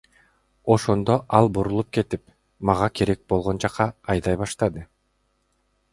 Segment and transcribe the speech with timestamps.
[0.75, 2.25] Ошондо ал бурулуп кетип,
[2.71, 4.87] мага керек болгон жакка айдай баштады.